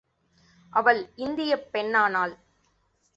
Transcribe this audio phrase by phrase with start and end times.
[0.73, 2.33] அவள் இந்தியப் பெண் ஆனாள்.